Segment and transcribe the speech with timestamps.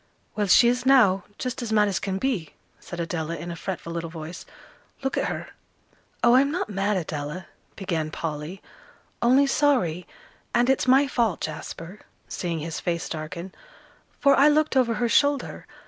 [0.35, 3.93] "Well, she is now just as mad as can be," said Adela, in a fretful
[3.93, 4.47] little voice;
[5.03, 5.49] "look at her."
[6.23, 8.63] "Oh, I'm not mad, Adela," began Polly,
[9.21, 10.07] "only sorry.
[10.55, 13.53] And it's my fault, Jasper," seeing his face darken,
[14.19, 15.67] "for I looked over her shoulder.